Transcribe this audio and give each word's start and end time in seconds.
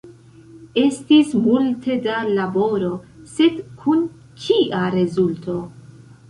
Estis 0.83 1.33
multe 1.47 1.97
da 2.05 2.15
laboro, 2.37 2.89
sed 3.35 3.61
kun 3.83 4.03
kia 4.47 4.83
rezulto? 4.99 5.61